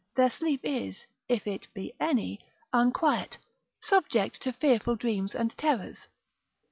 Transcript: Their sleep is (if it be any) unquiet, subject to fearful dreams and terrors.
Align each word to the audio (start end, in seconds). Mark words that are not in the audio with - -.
Their 0.15 0.31
sleep 0.31 0.61
is 0.63 1.05
(if 1.29 1.45
it 1.45 1.71
be 1.75 1.93
any) 1.99 2.39
unquiet, 2.73 3.37
subject 3.79 4.41
to 4.41 4.51
fearful 4.51 4.95
dreams 4.95 5.35
and 5.35 5.55
terrors. 5.55 6.09